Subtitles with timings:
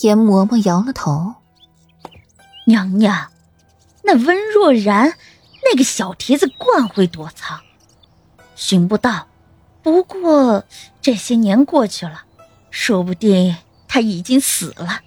[0.00, 1.34] 严嬷嬷摇了头
[2.66, 3.30] ：“娘娘，
[4.04, 5.14] 那温若然，
[5.64, 7.58] 那个小蹄子惯会躲藏，
[8.54, 9.26] 寻不到。
[9.82, 10.62] 不过
[11.00, 12.22] 这些年过去了，
[12.70, 13.56] 说不定
[13.88, 15.00] 他已经死了。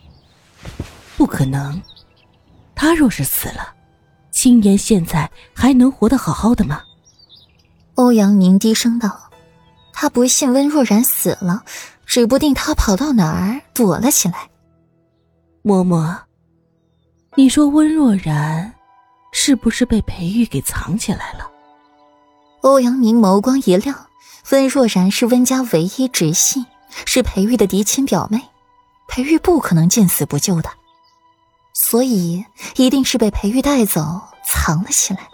[1.15, 1.81] 不可能，
[2.75, 3.73] 他若是死了，
[4.31, 6.83] 青岩现在还能活得好好的吗？”
[7.95, 9.29] 欧阳宁低声道
[9.93, 11.63] ：“他不信温若然死了，
[12.05, 14.49] 指不定他跑到哪儿躲了起来。”
[15.63, 16.17] 嬷嬷，
[17.35, 18.73] 你说温若然
[19.31, 21.51] 是不是被裴玉给藏起来了？
[22.61, 24.07] 欧阳明眸光一亮，
[24.49, 26.65] 温若然是温家唯一直系，
[27.05, 28.41] 是裴玉的嫡亲表妹，
[29.07, 30.71] 裴玉不可能见死不救的，
[31.73, 32.43] 所以
[32.75, 35.29] 一定是被裴玉带走藏了起来。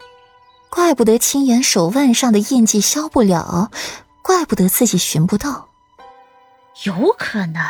[0.69, 3.71] 怪不得青岩手腕上的印记消不了，
[4.21, 5.69] 怪不得自己寻不到。
[6.83, 7.61] 有可能。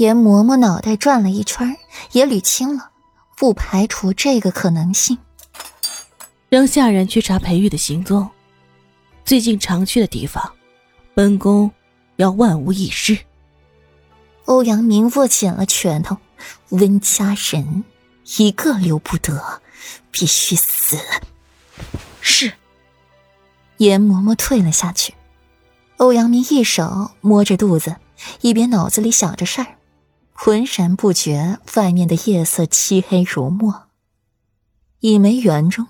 [0.00, 1.76] 严嬷嬷脑袋转了一圈，
[2.12, 2.88] 也捋清了，
[3.36, 5.18] 不排除这个可能性。
[6.48, 8.26] 让下人去查裴玉的行踪，
[9.26, 10.54] 最近常去的地方，
[11.12, 11.70] 本宫
[12.16, 13.18] 要万无一失。
[14.46, 16.16] 欧阳明握紧了拳头，
[16.70, 17.84] 温家人
[18.38, 19.60] 一个留不得，
[20.10, 20.96] 必须死。
[22.22, 22.54] 是。
[23.76, 25.12] 严嬷嬷退了下去，
[25.98, 27.96] 欧阳明一手摸着肚子，
[28.40, 29.76] 一边脑子里想着事儿。
[30.42, 33.88] 浑然不觉外面的夜色漆黑如墨。
[35.00, 35.86] 一梅园中，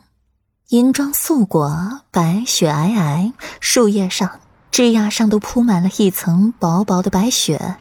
[0.70, 4.41] 银装素裹，白雪皑皑，树叶上、
[4.73, 7.77] 枝桠上都铺满了一层薄薄的白雪，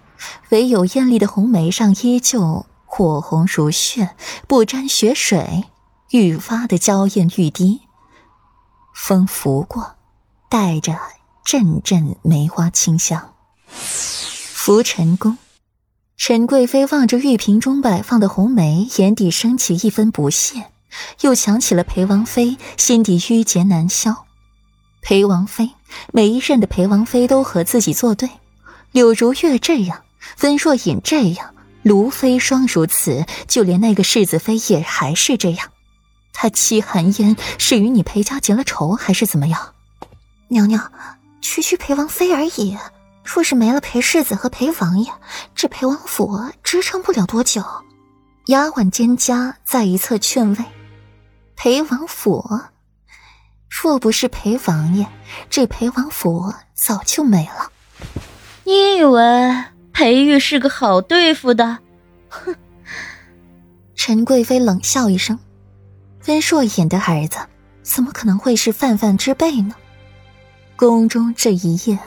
[0.50, 4.16] 唯有艳丽的红梅上依旧火红如血，
[4.48, 5.64] 不沾雪水，
[6.12, 7.82] 愈发的娇艳欲滴。
[8.94, 9.96] 风拂过，
[10.48, 10.96] 带着
[11.44, 13.34] 阵阵梅花清香。
[13.66, 15.36] 拂尘宫。
[16.20, 20.66] 陈贵妃望着玉瓶中摆放的红梅，眼底升起一分不屑，
[21.22, 24.26] 又想起了裴王妃，心底郁结难消。
[25.02, 25.72] 裴王妃，
[26.12, 28.30] 每一任的裴王妃都和自己作对，
[28.92, 30.04] 柳如月这样，
[30.42, 35.70] 温若隐这样，卢妃霜如此，就连那个世子妃也还是这样。
[36.34, 39.74] 他戚寒烟是与你裴家结了仇，还是怎么样？
[40.50, 40.92] 娘娘，
[41.40, 42.78] 区区裴王妃而已。
[43.32, 45.12] 若是没了裴世子和裴王爷，
[45.54, 47.64] 这裴王府支撑不了多久。
[48.48, 50.66] 丫鬟蒹葭在一侧劝慰
[51.56, 52.44] ：“裴王府，
[53.70, 55.06] 若不是裴王爷，
[55.48, 57.72] 这裴王府早就没了。”
[58.66, 59.64] 你以为
[59.94, 61.78] 裴玉是个好对付的？
[62.30, 62.56] 哼！
[63.94, 65.38] 陈贵妃冷笑一声
[66.26, 67.38] ：“温若隐的儿子，
[67.84, 69.76] 怎么可能会是泛泛之辈呢？”
[70.76, 72.00] 宫中这一夜。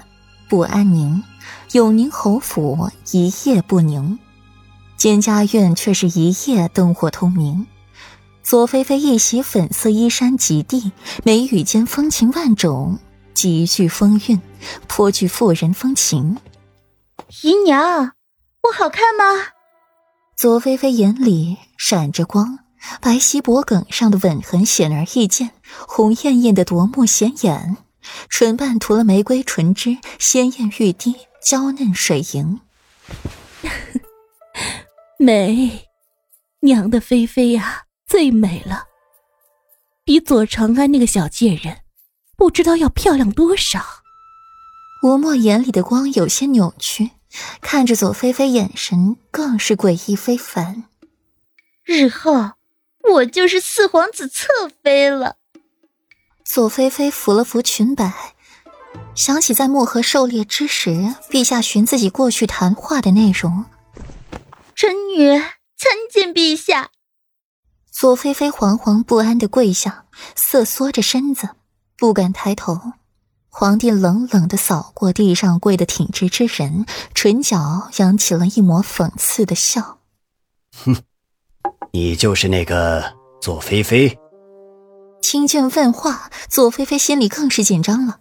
[0.52, 1.24] 不安宁，
[1.72, 4.18] 永宁侯府一夜不宁，
[4.98, 7.66] 蒹葭院却是一夜灯火通明。
[8.42, 10.92] 左菲菲一袭粉色衣衫及地，
[11.24, 12.98] 眉宇间风情万种，
[13.32, 14.42] 极具风韵，
[14.86, 16.36] 颇具妇人风情。
[17.42, 18.12] 姨娘，
[18.60, 19.24] 我好看吗？
[20.36, 22.58] 左菲菲眼里闪着光，
[23.00, 25.52] 白皙脖颈上的吻痕显而易见，
[25.88, 27.78] 红艳艳的夺目显眼。
[28.28, 32.60] 唇瓣涂了玫瑰唇脂，鲜艳欲滴，娇嫩水莹。
[35.18, 35.88] 美，
[36.60, 38.84] 娘的菲菲呀，最美了，
[40.04, 41.82] 比左长安那个小贱人，
[42.36, 43.80] 不知道要漂亮多少。
[45.04, 47.10] 吴墨眼里的光有些扭曲，
[47.60, 50.84] 看着左菲菲，眼神更是诡异非凡。
[51.84, 52.52] 日后
[53.12, 54.46] 我就是四皇子侧
[54.82, 55.36] 妃了。
[56.52, 58.12] 左菲菲扶了扶裙摆，
[59.14, 63.64] 想起在漠河狩猎之时，陛下寻自己过去谈话的内容。
[64.74, 65.38] 臣女
[65.78, 66.90] 参见陛下。
[67.90, 70.04] 左菲菲惶惶不安的跪下，
[70.36, 71.48] 瑟缩着身子，
[71.96, 72.78] 不敢抬头。
[73.48, 80.00] 皇帝冷冷的扫过地上跪的挺直之人，唇角扬起了一抹讽刺的笑
[80.84, 80.98] ：“哼，
[81.92, 84.14] 你就是那个左妃妃。”
[85.22, 88.18] 听见问话，左菲菲心里更是紧张了，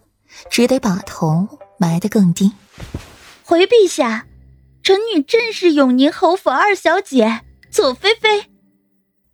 [0.49, 2.53] 只得把头埋得更低。
[3.43, 4.27] 回陛下，
[4.81, 8.45] 臣女正是永宁侯府二小姐左菲菲。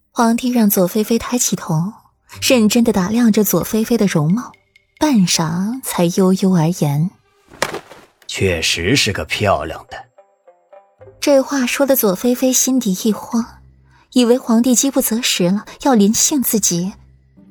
[0.10, 1.94] 皇帝让左菲菲抬起头，
[2.42, 4.52] 认真的打量着左菲菲的容貌，
[4.98, 7.12] 半晌才悠悠而言
[8.28, 10.08] ：“确实是个漂亮的。”
[11.22, 13.46] 这话说的左菲菲心底一慌，
[14.14, 16.94] 以为皇帝饥不择食了，要临幸自己。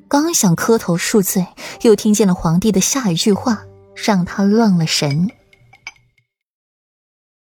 [0.09, 1.45] 刚想磕头恕罪，
[1.81, 3.63] 又听见了皇帝的下一句话，
[3.95, 5.29] 让他愣了神。